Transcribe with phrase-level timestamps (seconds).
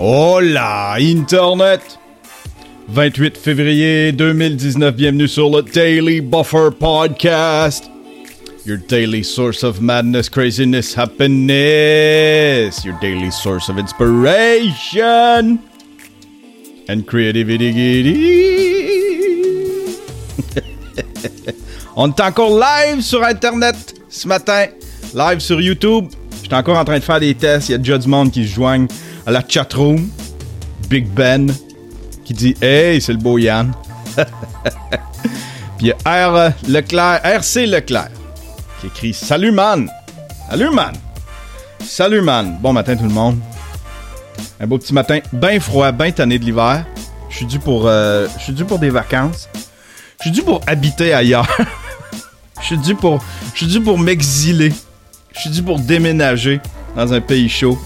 [0.00, 2.07] Hola, Internet!
[2.90, 7.90] 28 février 2019, bienvenue sur le Daily Buffer Podcast.
[8.64, 12.82] Your daily source of madness, craziness, happiness.
[12.86, 15.58] Your daily source of inspiration
[16.88, 17.74] and creativity.
[21.94, 24.64] On est encore live sur Internet ce matin.
[25.14, 26.06] Live sur YouTube.
[26.42, 27.68] J'étais encore en train de faire des tests.
[27.68, 28.88] Il y a déjà du monde qui se joignent
[29.26, 30.08] à la chatroom.
[30.88, 31.52] Big Ben
[32.28, 33.72] qui dit Hey, c'est le beau Yann.
[35.78, 36.52] Puis il y a R.
[36.68, 38.10] Leclerc, RC Leclerc
[38.80, 39.90] qui écrit Salut man!
[40.50, 40.92] Salut man!
[41.80, 42.58] Salut man!
[42.60, 43.38] Bon matin tout le monde.
[44.60, 46.84] Un beau petit matin, bien froid, bien tanné de l'hiver.
[47.30, 48.28] Je suis dû pour euh,
[48.68, 49.48] pour des vacances.
[50.18, 51.48] Je suis dû pour habiter ailleurs.
[52.60, 54.72] Je suis pour je suis dû pour m'exiler.
[55.32, 56.60] Je suis dû pour déménager
[56.94, 57.78] dans un pays chaud.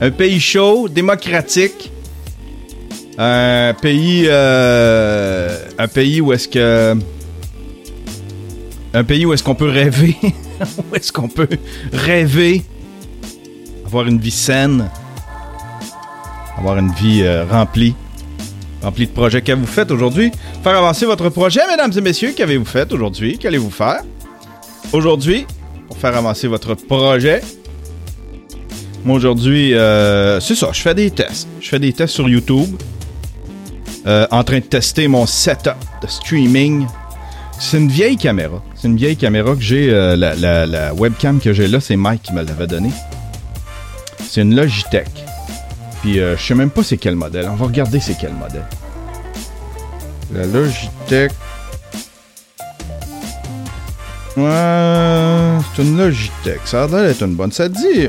[0.00, 1.92] Un pays chaud, démocratique.
[3.18, 4.26] Un pays.
[4.28, 6.96] euh, un pays où est-ce que.
[8.92, 10.16] Un pays où est-ce qu'on peut rêver.
[10.60, 11.48] où est-ce qu'on peut
[11.92, 12.62] rêver.
[13.86, 14.88] Avoir une vie saine.
[16.58, 17.94] Avoir une vie euh, remplie.
[18.82, 19.42] Remplie de projets.
[19.42, 20.30] Qu'avez-vous fait aujourd'hui?
[20.62, 22.32] Faire avancer votre projet, mesdames et messieurs.
[22.36, 23.38] Qu'avez-vous fait aujourd'hui?
[23.38, 24.02] Qu'allez-vous faire?
[24.92, 25.46] Aujourd'hui,
[25.88, 27.40] pour faire avancer votre projet,
[29.04, 31.46] moi, aujourd'hui, euh, c'est ça, je fais des tests.
[31.60, 32.74] Je fais des tests sur YouTube.
[34.06, 36.86] Euh, en train de tester mon setup de streaming.
[37.58, 38.62] C'est une vieille caméra.
[38.74, 39.88] C'est une vieille caméra que j'ai.
[39.90, 42.92] euh, la, webcam que j'ai là, c'est Mike qui me l'avait donnée.
[44.28, 45.08] C'est une Logitech.
[46.02, 47.48] Puis euh, je sais même pas c'est quel modèle.
[47.48, 48.66] On va regarder c'est quel modèle.
[50.34, 51.32] La Logitech.
[54.36, 56.60] Ouais, c'est une Logitech.
[56.66, 57.52] Ça a l'air d'être une bonne.
[57.52, 58.08] Ça dit.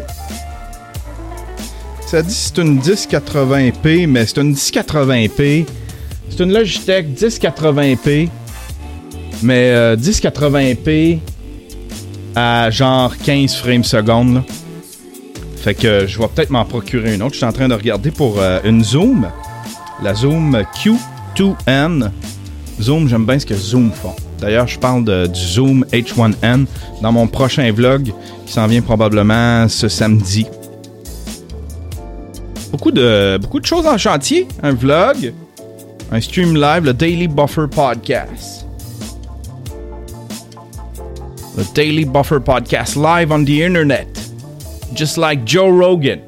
[2.05, 5.65] Ça dit c'est une 1080p, mais c'est une 1080p.
[6.35, 8.29] C'est une Logitech 1080p.
[9.43, 11.19] Mais euh, 1080p
[12.35, 14.43] à genre 15 frames secondes.
[15.57, 17.33] Fait que je vais peut-être m'en procurer une autre.
[17.33, 19.27] Je suis en train de regarder pour euh, une Zoom.
[20.03, 20.61] La Zoom
[21.35, 22.09] Q2N.
[22.81, 24.13] Zoom, j'aime bien ce que Zoom font.
[24.39, 26.65] D'ailleurs, je parle de- du Zoom H1N
[27.01, 28.11] dans mon prochain vlog
[28.45, 30.45] qui s'en vient probablement ce samedi.
[32.71, 34.47] Beaucoup de, beaucoup de choses en chantier.
[34.61, 35.33] Un vlog,
[36.11, 38.65] un stream live, le Daily Buffer Podcast.
[41.57, 44.07] Le Daily Buffer Podcast live on the internet.
[44.93, 46.19] Just like Joe Rogan.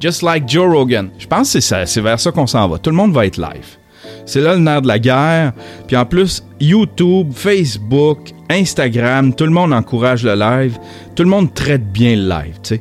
[0.00, 1.10] Just like Joe Rogan.
[1.18, 2.78] Je pense que c'est vers ça qu'on s'en va.
[2.78, 3.78] Tout le monde va être live.
[4.24, 5.52] C'est là le nerf de la guerre.
[5.86, 10.78] Puis en plus, YouTube, Facebook, Instagram, tout le monde encourage le live.
[11.14, 12.80] Tout le monde traite bien le live, tu sais.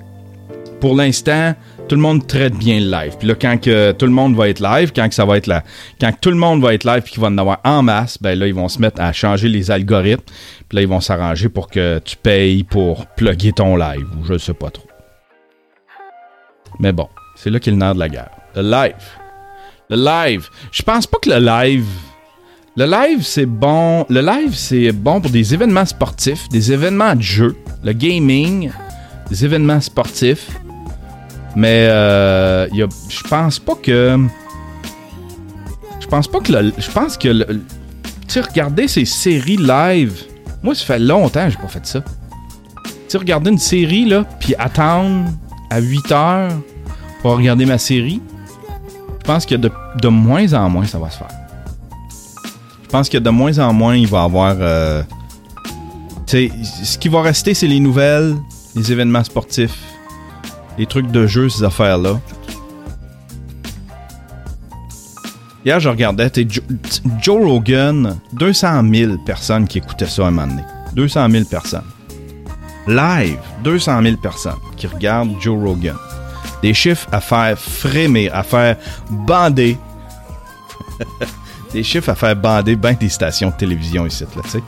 [0.79, 1.53] Pour l'instant,
[1.91, 3.17] tout le monde traite bien le live.
[3.19, 5.51] Puis là, quand que tout le monde va être live, quand que ça va être
[5.99, 8.17] quand que tout le monde va être live puis qu'il va en avoir en masse,
[8.21, 10.23] ben là, ils vont se mettre à changer les algorithmes.
[10.69, 14.37] Puis là, ils vont s'arranger pour que tu payes pour plugger ton live ou je
[14.37, 14.87] sais pas trop.
[16.79, 18.31] Mais bon, c'est là qu'est le nerf de la guerre.
[18.55, 18.93] Le live.
[19.89, 20.47] Le live.
[20.71, 21.87] Je pense pas que le live.
[22.77, 24.05] Le live, c'est bon.
[24.07, 28.71] Le live, c'est bon pour des événements sportifs, des événements de jeu, le gaming,
[29.29, 30.47] des événements sportifs.
[31.55, 34.17] Mais euh, je pense pas que.
[35.99, 36.73] Je pense pas que le.
[36.77, 37.61] Je pense que le.
[38.27, 40.23] Tu regarder ces séries live.
[40.63, 42.03] Moi, ça fait longtemps que j'ai pas fait ça.
[43.09, 45.29] Tu regarder une série, là, puis attendre
[45.69, 46.51] à 8 heures
[47.21, 48.21] pour regarder ma série.
[49.19, 49.69] Je pense que de,
[50.01, 51.27] de moins en moins, ça va se faire.
[52.83, 54.55] Je pense que de moins en moins, il va y avoir.
[54.59, 55.03] euh,
[56.25, 56.51] tu sais,
[56.83, 58.35] ce qui va rester, c'est les nouvelles,
[58.75, 59.77] les événements sportifs,
[60.81, 62.19] les trucs de jeu, ces affaires-là.
[65.63, 70.29] Hier, je regardais, t'sais, Jo- t- Joe Rogan, 200 000 personnes qui écoutaient ça à
[70.29, 70.63] un moment donné.
[70.95, 71.83] 200 000 personnes.
[72.87, 75.95] Live, 200 000 personnes qui regardent Joe Rogan.
[76.63, 78.75] Des chiffres à faire frémir, à faire
[79.11, 79.77] bander.
[81.73, 84.41] des chiffres à faire bander ben des stations de télévision ici, là.
[84.51, 84.59] Tu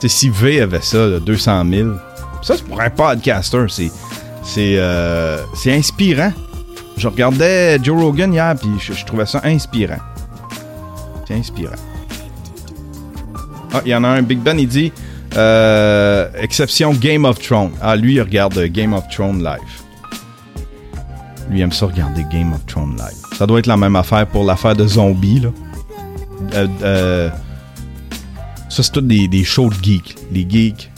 [0.00, 1.90] sais, si V avait ça, là, 200 000,
[2.42, 3.90] ça, c'est pour un podcaster, c'est...
[4.48, 6.32] C'est euh, c'est inspirant.
[6.96, 9.98] Je regardais Joe Rogan hier, puis je, trouvais ça inspirant.
[11.26, 11.76] C'est inspirant.
[13.74, 14.90] Ah, il y en a un, Big Ben, il dit
[15.36, 17.72] euh, exception Game of Thrones.
[17.82, 19.58] Ah, lui, il regarde Game of Thrones live.
[21.50, 23.36] Lui aime ça regarder Game of Thrones live.
[23.36, 25.50] Ça doit être la même affaire pour l'affaire de zombies, là.
[26.54, 27.30] Euh, euh,
[28.70, 30.16] ça, c'est tout des, des shows de geeks.
[30.32, 30.90] Les geeks.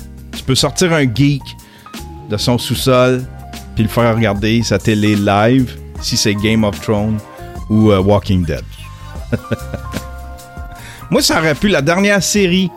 [0.51, 1.57] Peux sortir un geek
[2.29, 3.25] de son sous-sol,
[3.77, 7.21] puis le faire regarder sa télé live, si c'est Game of Thrones
[7.69, 8.65] ou euh, Walking Dead.
[11.13, 12.69] Moi, ça aurait pu, la dernière série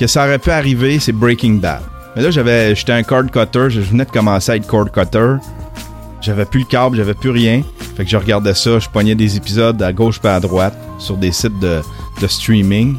[0.00, 1.82] que ça aurait pu arriver, c'est Breaking Bad.
[2.16, 5.36] Mais là, j'avais, j'étais un cord cutter, je venais de commencer à être cord cutter.
[6.22, 7.62] J'avais plus le câble, j'avais plus rien.
[7.96, 11.16] Fait que je regardais ça, je poignais des épisodes à gauche pas à droite sur
[11.16, 12.96] des sites de streaming.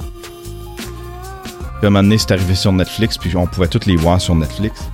[1.89, 4.89] Puis donné, c'est arrivé sur Netflix, puis on pouvait toutes les voir sur Netflix.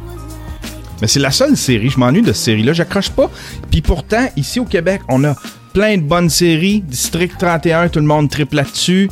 [1.02, 3.30] Mais c'est la seule série, je m'ennuie de cette série-là, j'accroche pas.
[3.72, 5.36] Puis pourtant, ici au Québec, on a
[5.74, 6.82] plein de bonnes séries.
[6.82, 9.10] District 31, tout le monde triple là-dessus.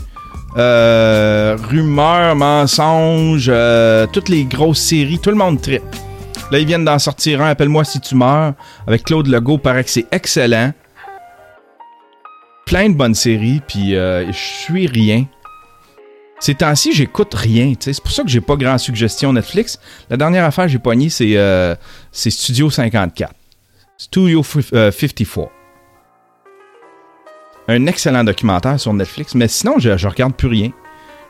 [0.57, 5.85] Euh, rumeurs, mensonges, euh, toutes les grosses séries, tout le monde triple.
[6.51, 8.53] Là, ils viennent d'en sortir un, Appelle-moi si tu meurs,
[8.87, 10.73] avec Claude Legault, paraît que c'est excellent.
[12.65, 15.25] Plein de bonnes séries, puis euh, je suis rien.
[16.39, 17.73] Ces temps-ci, j'écoute rien.
[17.79, 19.79] C'est pour ça que j'ai pas grand suggestion Netflix.
[20.09, 21.75] La dernière affaire que j'ai poignée, c'est euh,
[22.11, 23.33] c'est Studio 54.
[23.97, 25.49] Studio f- euh, 54.
[27.67, 30.71] Un excellent documentaire sur Netflix, mais sinon, je, regarde plus rien.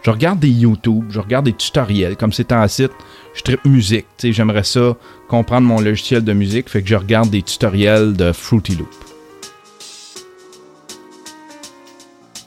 [0.04, 2.92] Je regarde des YouTube, je regarde des tutoriels, comme c'est en site.
[3.34, 4.96] Je tripe musique, j'aimerais ça
[5.28, 8.88] comprendre mon logiciel de musique, fait que je regarde des tutoriels de Fruity Loop.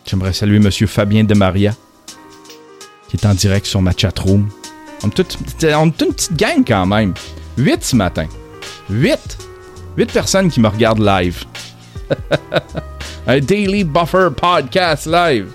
[0.06, 1.74] J'aimerais saluer Monsieur Fabien Demaria,
[3.12, 4.48] qui est en direct sur ma chatroom.
[5.04, 7.12] On est toute, on est une petite gang quand même.
[7.58, 8.26] 8 ce matin.
[8.88, 9.18] 8.
[9.98, 11.44] 8 personnes qui me regardent live.
[13.26, 15.48] Un Daily Buffer Podcast live.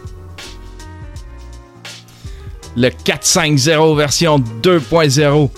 [2.75, 5.49] Le 450 version 2.0.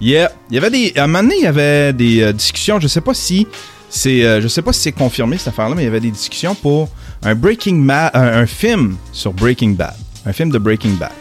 [0.00, 0.30] Yeah.
[0.50, 0.92] Il y avait des.
[0.94, 2.78] À un moment donné, il y avait des euh, discussions.
[2.78, 3.48] Je sais pas si
[3.88, 4.22] c'est.
[4.24, 6.88] euh, sais pas si c'est confirmé cette affaire-là, mais il y avait des discussions pour
[7.24, 10.05] un Breaking un film sur Breaking Bad.
[10.26, 11.12] Un film de Breaking Bad.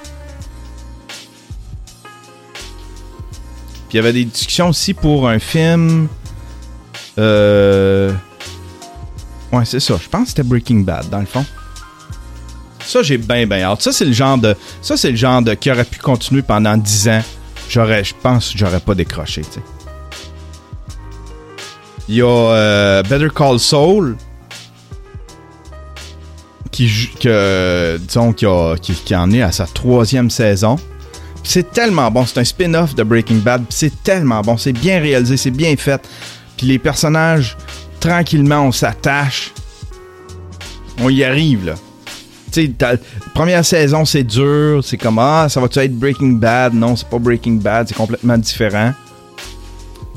[3.87, 6.07] Puis il y avait des discussions aussi pour un film.
[7.19, 8.11] Euh.
[9.51, 9.95] Ouais, c'est ça.
[10.01, 11.45] Je pense que c'était Breaking Bad, dans le fond.
[12.83, 13.81] Ça, j'ai bien, bien hâte.
[13.83, 14.55] Ça, c'est le genre de.
[14.81, 15.53] Ça, c'est le genre de.
[15.53, 17.23] qui aurait pu continuer pendant 10 ans.
[17.69, 18.03] J'aurais.
[18.03, 19.61] Je pense que j'aurais pas décroché, tu sais.
[22.07, 24.17] Il y a euh, Better Call Saul.
[26.75, 30.75] Qui, que, disons, qui, en est à sa troisième saison.
[31.41, 32.25] C'est tellement bon.
[32.25, 33.63] C'est un spin-off de Breaking Bad.
[33.69, 34.57] C'est tellement bon.
[34.57, 35.37] C'est bien réalisé.
[35.37, 36.05] C'est bien fait.
[36.57, 37.55] Puis les personnages,
[38.01, 39.53] tranquillement, on s'attache.
[40.99, 41.75] On y arrive, là.
[42.51, 42.99] Tu sais,
[43.33, 44.83] première saison, c'est dur.
[44.83, 46.73] C'est comme, ah, ça va-tu être Breaking Bad?
[46.73, 47.87] Non, c'est pas Breaking Bad.
[47.87, 48.91] C'est complètement différent.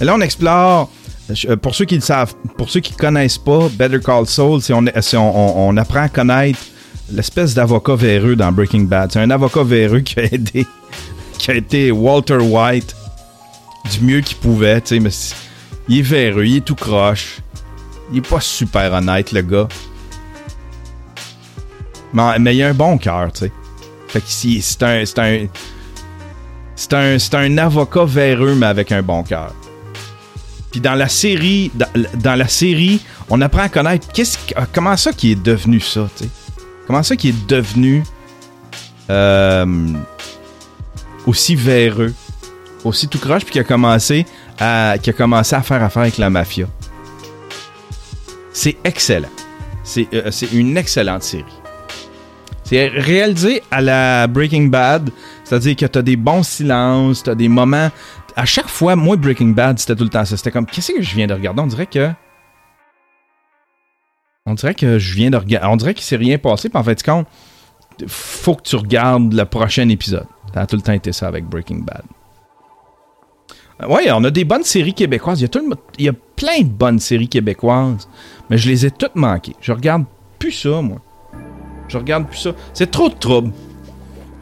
[0.00, 0.90] Et là, on explore.
[1.48, 4.72] Euh, Pour ceux qui le savent, pour ceux qui connaissent pas, Better Call Saul, c'est
[4.72, 4.84] on,
[5.16, 6.58] on- on- apprend à connaître
[7.10, 9.12] l'espèce d'avocat véreux dans Breaking Bad.
[9.12, 10.66] C'est un avocat véreux qui a aidé,
[11.38, 12.94] qui a été Walter White
[13.90, 15.10] du mieux qu'il pouvait, tu sais, mais
[15.88, 17.38] il est véreux, il est tout croche.
[18.12, 19.68] Il est pas super honnête, le gars.
[22.12, 23.52] Mais, mais il a un bon cœur, tu sais.
[24.08, 25.04] Fait que si- c'est un.
[25.04, 25.46] C'est un.
[26.74, 29.52] C'est un, c'est un avocat véreux, mais avec un bon cœur.
[30.70, 31.70] Puis dans la série,
[32.14, 34.22] dans, la série, on apprend à connaître que-
[34.72, 36.30] comment ça qui est devenu ça, tu sais?
[36.86, 38.02] Comment ça qui est devenu
[39.10, 39.66] euh,
[41.26, 42.14] aussi véreux,
[42.84, 44.26] aussi tout croche, puis qui a commencé
[44.58, 46.66] à, qui a commencé à faire affaire avec la mafia?
[48.52, 49.28] C'est excellent.
[49.84, 51.44] C'est, euh, c'est une excellente série.
[52.64, 55.10] C'est réalisé à la Breaking Bad,
[55.44, 57.90] c'est-à-dire que t'as des bons silences, t'as des moments.
[58.38, 60.36] À chaque fois, moi, Breaking Bad, c'était tout le temps ça.
[60.36, 61.60] C'était comme, qu'est-ce que je viens de regarder?
[61.60, 62.12] On dirait que.
[64.46, 65.66] On dirait que je viens de regarder.
[65.66, 67.26] On dirait qu'il s'est rien passé, puis en fait, compte,
[68.06, 70.26] faut que tu regardes le prochain épisode.
[70.54, 72.04] Ça a tout le temps été ça avec Breaking Bad.
[73.90, 75.40] Ouais, on a des bonnes séries québécoises.
[75.40, 75.48] Il
[75.98, 78.08] y a, plein de bonnes séries québécoises,
[78.50, 79.56] mais je les ai toutes manquées.
[79.60, 80.04] Je regarde
[80.38, 80.98] plus ça, moi.
[81.88, 82.52] Je regarde plus ça.
[82.72, 83.50] C'est trop de trouble.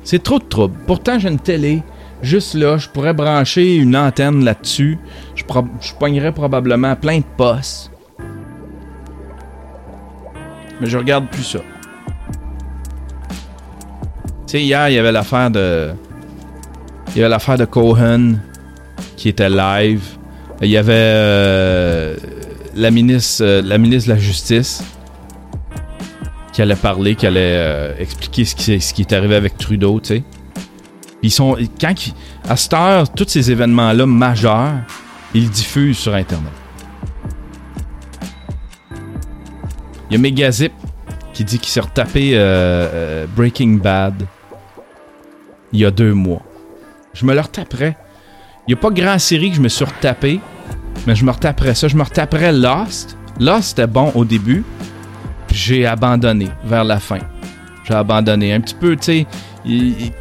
[0.04, 0.76] C'est trop de trouble.
[0.86, 1.82] Pourtant, j'ai une télé.
[2.22, 4.98] Juste là, je pourrais brancher une antenne là-dessus.
[5.34, 7.90] Je, pro- je pognerais probablement plein de postes.
[10.80, 11.58] Mais je regarde plus ça.
[14.46, 15.90] Tu sais, hier, il y avait l'affaire de.
[17.14, 18.34] Il y avait l'affaire de Cohen
[19.16, 20.02] qui était live.
[20.62, 22.16] Il y avait euh,
[22.74, 24.82] la, ministre, euh, la ministre de la Justice
[26.52, 30.00] qui allait parler, qui allait euh, expliquer ce qui, ce qui est arrivé avec Trudeau,
[30.00, 30.22] tu sais.
[31.26, 31.92] Ils sont, quand
[32.48, 34.74] à cette heure, tous ces événements-là majeurs,
[35.34, 36.52] ils diffusent sur Internet.
[40.08, 40.72] Il y a Megazip
[41.32, 44.24] qui dit qu'il s'est retapé euh, euh, Breaking Bad
[45.72, 46.42] il y a deux mois.
[47.12, 47.96] Je me le retaperais.
[48.68, 50.38] Il n'y a pas grand série que je me suis retapé,
[51.08, 51.88] mais je me retaperais ça.
[51.88, 53.16] Je me retaperais Lost.
[53.40, 54.64] Lost était bon au début,
[55.48, 57.18] puis j'ai abandonné vers la fin.
[57.82, 59.26] J'ai abandonné un petit peu, tu sais.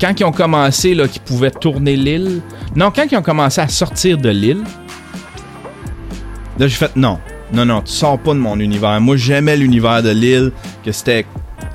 [0.01, 2.41] Quand ils ont commencé, là, qu'ils pouvaient tourner l'île.
[2.75, 4.63] Non, quand ils ont commencé à sortir de l'île,
[6.57, 7.19] là, j'ai fait non.
[7.53, 8.99] Non, non, tu sors pas de mon univers.
[8.99, 10.51] Moi, j'aimais l'univers de l'île,
[10.83, 11.25] que c'était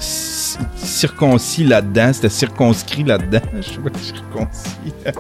[0.01, 3.41] ci- circoncis là-dedans, c'était circonscrit là-dedans.
[3.57, 4.93] Je sais pas, circoncis.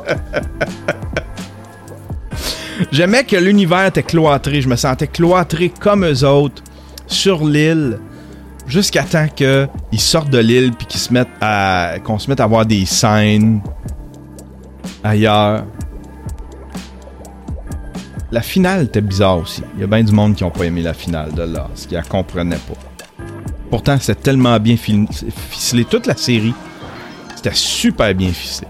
[2.92, 4.61] J'aimais que l'univers était cloîtré.
[4.62, 6.62] Je me sentais cloîtré comme eux autres
[7.07, 7.99] sur l'île
[8.70, 12.46] jusqu'à temps qu'ils sortent de l'île puis qu'ils se mettent à qu'on se mette à
[12.46, 13.60] voir des scènes
[15.02, 15.64] ailleurs.
[18.32, 19.62] La finale était bizarre aussi.
[19.74, 21.94] Il y a bien du monde qui ont pas aimé la finale de Lost, qui
[21.94, 23.24] la comprenaient pas.
[23.70, 25.84] Pourtant, c'était tellement bien ficelé.
[25.84, 26.54] Toute la série,
[27.34, 28.68] c'était super bien ficelé.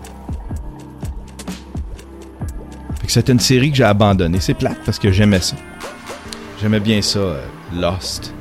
[3.07, 4.39] C'était une série que j'ai abandonnée.
[4.41, 5.57] C'est plate parce que j'aimais ça.
[6.63, 7.43] J'aimais bien ça, euh,
[7.75, 8.33] Lost.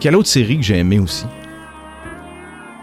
[0.00, 1.26] Quelle autre série que j'ai aimé aussi?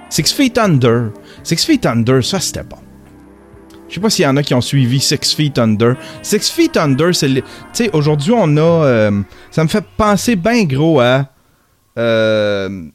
[0.09, 1.11] Six Feet Under.
[1.43, 2.77] Six Feet Under, ça c'était bon.
[3.87, 5.95] Je sais pas s'il y en a qui ont suivi Six Feet Under.
[6.21, 7.27] Six Feet Under, c'est.
[7.33, 7.43] Tu
[7.73, 8.85] sais, aujourd'hui, on a.
[8.85, 11.29] euh, ça me fait penser bien gros à.
[11.97, 12.87] Euh,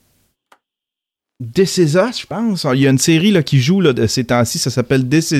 [1.40, 2.66] je pense.
[2.74, 5.32] Il y a une série là, qui joue là, de ces temps-ci, ça s'appelle This.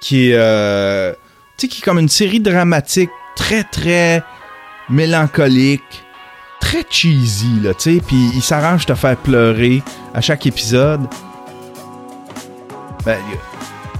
[0.00, 0.34] Qui est.
[0.34, 1.12] euh,
[1.56, 4.22] tu sais, qui est comme une série dramatique très, très
[4.88, 6.04] mélancolique,
[6.60, 8.02] très cheesy, là, tu sais.
[8.06, 9.82] Puis il s'arrange de te faire pleurer
[10.14, 11.06] à chaque épisode.
[13.04, 13.18] Ben,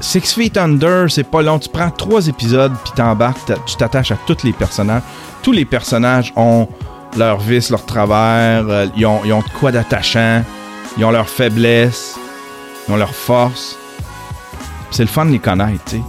[0.01, 1.59] Six Feet Under, c'est pas long.
[1.59, 5.03] Tu prends trois épisodes, puis t'embarques, tu t'attaches à tous les personnages.
[5.43, 6.69] Tous les personnages ont
[7.17, 10.43] leurs vices, leurs travers, euh, ils, ont, quoi d'attachant,
[10.99, 12.17] ils ont leurs faiblesses,
[12.87, 13.77] ils ont leurs forces.
[14.91, 16.03] C'est le fun de les connaître, tu sais.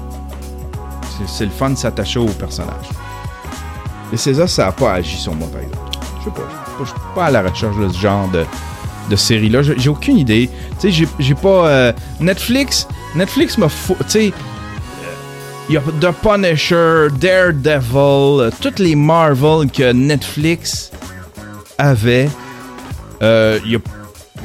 [1.27, 2.89] C'est le fun de s'attacher aux personnages.
[4.15, 5.91] Et César, ça n'a pas agi sur moi, par exemple.
[6.19, 6.48] Je sais pas,
[6.79, 8.45] je suis pas- à la recherche de ce genre de,
[9.10, 9.62] de série-là.
[9.62, 10.50] J'ai aucune idée.
[10.79, 11.67] Tu sais, j'ai- pas.
[11.67, 13.67] euh, Netflix, Netflix m'a.
[13.67, 14.34] Tu sais,
[15.67, 20.91] il y a The Punisher, Daredevil, euh, toutes les Marvel que Netflix
[21.77, 22.29] avait.
[23.22, 23.60] Euh,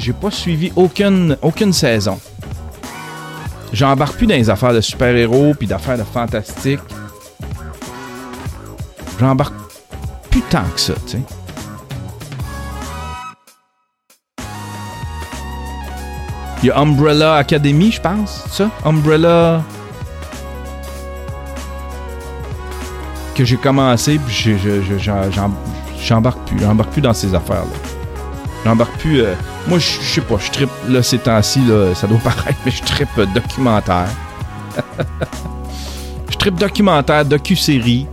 [0.01, 2.19] j'ai pas suivi aucune, aucune saison.
[3.73, 6.81] J'embarque plus dans les affaires de super-héros puis d'affaires de fantastique.
[9.21, 9.53] J'embarque
[10.31, 11.23] plus tant que ça, tu sais.
[16.63, 18.71] Il y a Umbrella Academy, je pense, ça?
[18.83, 19.63] Umbrella.
[23.35, 24.57] Que j'ai commencé, puis
[26.01, 26.59] j'embarque plus.
[26.61, 27.77] J'embarque plus dans ces affaires-là.
[28.65, 29.21] J'embarque plus.
[29.21, 29.35] euh,
[29.69, 32.83] moi, je sais pas, je trippe, là, ces temps-ci, là, ça doit paraître, mais je
[32.83, 34.09] trippe euh, documentaire.
[36.31, 38.07] je trippe documentaire, docu-série.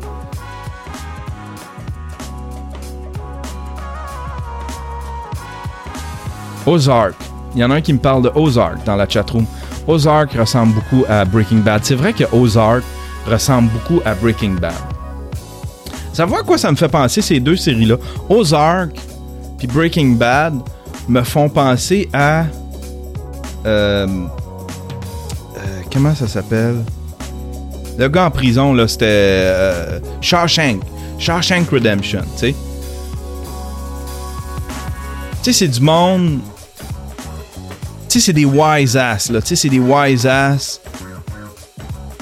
[6.68, 7.16] Ozark.
[7.56, 9.46] Il y en a un qui me parle de Ozark dans la chatroom.
[9.88, 11.84] Ozark ressemble beaucoup à Breaking Bad.
[11.84, 12.84] C'est vrai que Ozark
[13.26, 14.74] ressemble beaucoup à Breaking Bad.
[16.14, 17.96] Savoir à quoi ça me fait penser ces deux séries-là?
[18.30, 18.92] Ozark
[19.58, 20.54] puis Breaking Bad
[21.08, 22.46] me font penser à.
[23.66, 24.06] euh,
[25.58, 26.84] euh, comment ça s'appelle?
[27.98, 29.06] Le gars en prison, là, c'était.
[29.08, 30.82] euh, Shawshank.
[31.18, 32.56] Shawshank Redemption, tu sais.
[35.42, 36.40] Tu sais, c'est du monde.
[38.20, 39.42] C'est des wise ass, là.
[39.42, 40.82] Tu sais, c'est des wise ass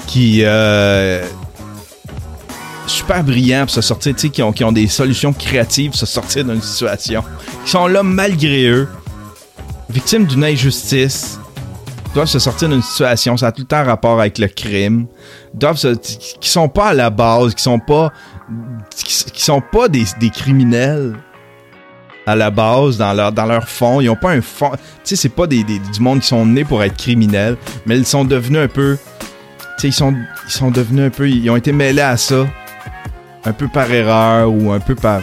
[0.06, 0.42] qui.
[0.44, 1.26] euh,
[2.86, 5.98] super brillants pour se sortir, tu sais, qui ont, qui ont des solutions créatives pour
[5.98, 7.22] se sortir d'une situation.
[7.64, 8.88] Qui sont là malgré eux,
[9.90, 11.38] victimes d'une injustice,
[12.14, 15.06] doivent se sortir d'une situation, ça a tout le temps rapport avec le crime,
[15.52, 15.94] doivent se,
[16.40, 18.12] qui sont pas à la base, qui sont pas,
[18.94, 21.14] qui sont pas des, des criminels
[22.26, 24.00] à la base, dans leur, dans leur fond.
[24.00, 24.70] Ils ont pas un fond.
[24.72, 27.56] Tu sais, c'est pas des, des- du monde qui sont nés pour être criminels,
[27.86, 28.98] mais ils sont devenus un peu.
[29.78, 30.14] Tu sais, ils sont,
[30.46, 31.28] ils sont devenus un peu.
[31.28, 32.46] Ils ont été mêlés à ça.
[33.44, 35.20] Un peu par erreur ou un peu par.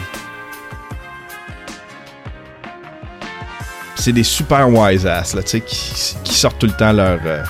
[3.96, 7.18] C'est des super wise ass, là, tu sais, qui, sortent tout le temps leur.
[7.24, 7.42] euh,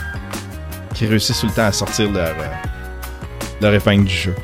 [0.94, 2.28] qui réussissent tout le temps à sortir leur.
[2.28, 2.52] euh,
[3.61, 4.34] leur épingle du jeu.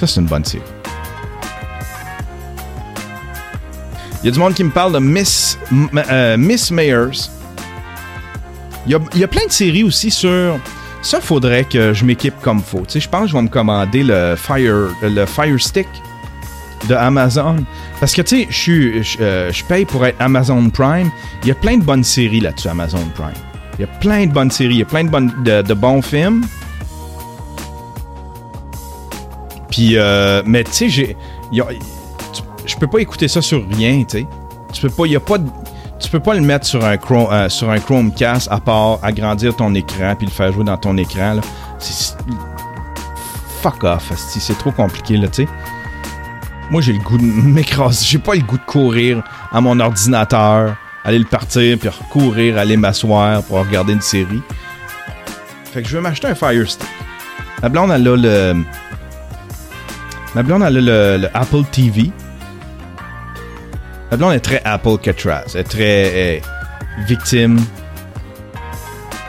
[0.00, 0.62] Ça, c'est une bonne série.
[4.24, 5.58] Il y a du monde qui me parle de Miss,
[6.10, 7.28] euh, Miss Mayers.
[8.86, 10.58] Il y, a, y, a, plein de séries aussi sur.
[11.02, 12.86] Ça, faudrait que je m'équipe comme faut.
[12.86, 15.88] Tu sais, je pense que je vais me commander le Fire, le Fire Stick
[16.88, 17.66] de Amazon.
[18.00, 21.10] Parce que, tu sais, je, je, euh, je, paye pour être Amazon Prime.
[21.42, 23.34] Il y a plein de bonnes séries là-dessus, Amazon Prime.
[23.78, 25.74] Il y a plein de bonnes séries, il y a plein de, bonnes, de, de
[25.74, 26.46] bons films.
[29.70, 31.16] Puis, euh, mais tu sais, j'ai.
[32.74, 34.26] Je peux pas écouter ça sur rien, tu sais.
[34.72, 34.80] Tu
[36.10, 36.34] peux pas.
[36.34, 40.26] Le mettre sur un, Chrome, euh, sur un Chromecast à part agrandir ton écran puis
[40.26, 41.36] le faire jouer dans ton écran.
[41.78, 42.16] C'est,
[43.62, 45.48] fuck off, c'est trop compliqué, là, tu sais.
[46.70, 48.04] Moi, j'ai le goût de m'écraser.
[48.04, 52.76] J'ai pas le goût de courir à mon ordinateur, aller le partir, puis recourir, aller
[52.76, 54.42] m'asseoir pour regarder une série.
[55.72, 56.88] Fait que je vais m'acheter un Fire Stick.
[57.62, 58.64] Ma blonde, elle a le.
[60.34, 62.10] Ma blonde, elle a le, Apple TV.
[64.14, 65.42] Ma blonde est très Apple Catraz.
[65.54, 66.42] Elle est très est
[67.04, 67.60] victime.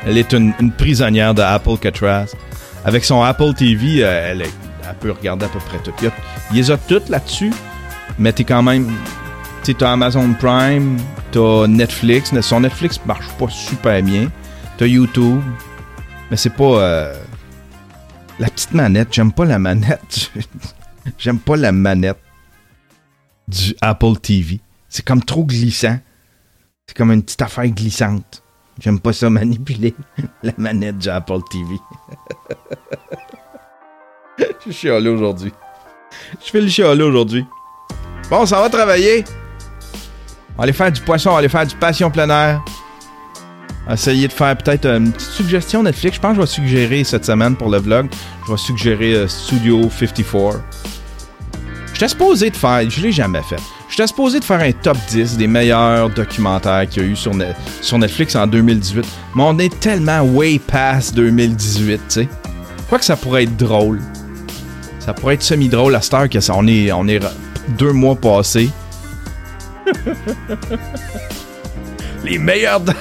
[0.06, 2.36] Elle est une, prisonnière de Apple Catraz.
[2.84, 5.92] Avec son Apple TV, elle, elle peut regarder à peu près tout.
[6.52, 7.52] Il y a, a toutes là-dessus,
[8.20, 8.92] mais t'es quand même.
[9.64, 11.00] T'as Amazon Prime,
[11.32, 12.40] t'as Netflix.
[12.42, 14.30] Son Netflix marche pas super bien.
[14.78, 15.42] T'as YouTube,
[16.30, 16.64] mais c'est pas.
[16.64, 17.16] Euh,
[18.38, 20.30] la petite manette, j'aime pas la manette.
[21.18, 22.20] j'aime pas la manette
[23.48, 24.60] du Apple TV.
[24.96, 26.00] C'est comme trop glissant.
[26.88, 28.42] C'est comme une petite affaire glissante.
[28.80, 29.94] J'aime pas ça manipuler
[30.42, 31.76] la manette du Apple TV.
[34.40, 35.52] Je suis chialé aujourd'hui.
[36.46, 37.46] Je fais le chialé aujourd'hui.
[38.30, 39.26] Bon, ça va travailler.
[40.54, 42.64] On va aller faire du poisson, on va aller faire du passion plein air.
[43.92, 46.16] Essayer de faire peut-être une petite suggestion Netflix.
[46.16, 48.08] Je pense que je vais suggérer cette semaine pour le vlog.
[48.46, 50.62] Je vais suggérer euh, Studio 54.
[51.92, 53.60] J'étais supposé de faire, je l'ai jamais fait.
[53.96, 57.34] J'étais supposé de faire un top 10 des meilleurs documentaires qu'il y a eu sur,
[57.34, 59.06] Netflix en 2018.
[59.34, 62.28] Mais on est tellement way past 2018, tu sais.
[62.90, 64.02] Quoi que ça pourrait être drôle.
[65.00, 67.20] Ça pourrait être semi-drôle à cette heure que ça, on est,
[67.70, 68.70] deux mois passés.
[72.26, 72.82] Les meilleurs.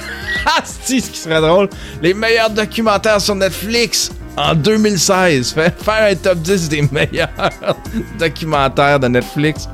[0.47, 1.67] Ah, qui serait drôle.
[2.03, 5.53] Les meilleurs documentaires sur Netflix en 2016.
[5.53, 5.73] Faire
[6.11, 7.29] un top 10 des meilleurs
[8.19, 9.67] documentaires de Netflix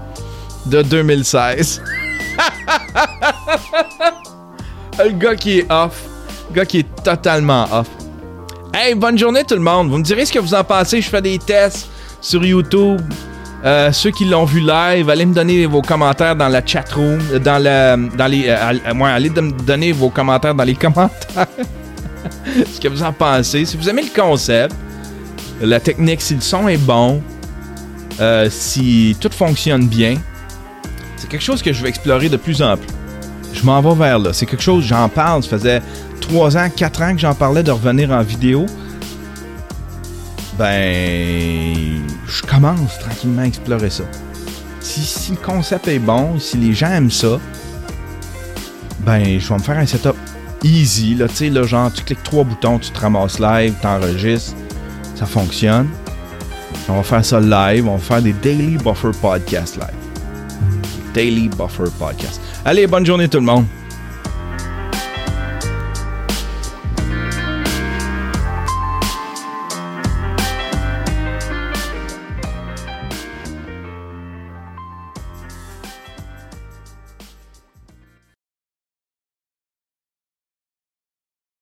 [0.65, 1.81] de 2016.
[4.99, 6.03] le gars qui est off.
[6.49, 7.87] Le gars qui est totalement off.
[8.73, 9.89] Hey, bonne journée tout le monde.
[9.89, 11.01] Vous me direz ce que vous en pensez.
[11.01, 11.89] Je fais des tests
[12.21, 13.01] sur YouTube.
[13.63, 17.19] Euh, ceux qui l'ont vu live, allez me donner vos commentaires dans la chat room,
[17.43, 21.45] dans le, dans les, euh, moi, allez me donner vos commentaires dans les commentaires.
[22.73, 23.65] Ce que vous en pensez.
[23.65, 24.73] Si vous aimez le concept,
[25.61, 27.21] la technique, si le son est bon,
[28.19, 30.15] euh, si tout fonctionne bien,
[31.31, 32.89] quelque chose que je vais explorer de plus en plus.
[33.53, 34.33] Je m'en vais vers là.
[34.33, 35.41] C'est quelque chose, j'en parle.
[35.43, 35.81] Ça faisait
[36.19, 38.65] 3 ans, 4 ans que j'en parlais de revenir en vidéo
[40.61, 44.03] ben, je commence tranquillement à explorer ça.
[44.79, 47.39] Si, le concept est bon, si les gens aiment ça,
[48.99, 50.15] ben, je vais me faire un setup
[50.63, 54.55] easy, là, tu sais, là, genre, tu cliques trois boutons, tu te ramasses live, t'enregistres,
[55.15, 55.87] ça fonctionne.
[56.87, 60.00] On va faire ça live, on va faire des Daily Buffer Podcast live.
[61.13, 62.41] Daily Buffer Podcast.
[62.65, 63.65] Allez, bonne journée tout le monde.